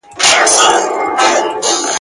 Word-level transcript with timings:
د 0.19 0.21
سړک 0.55 0.85
په 0.95 1.05
پای 1.19 1.35
کي.. 1.63 1.73